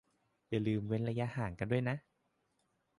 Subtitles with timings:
[0.49, 1.95] อย่าลืมเว้นระยะห่างกันด้วยนะ